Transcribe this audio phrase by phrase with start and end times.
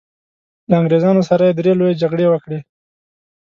[0.69, 2.59] له انګریزانو سره یې درې لويې جګړې وکړې.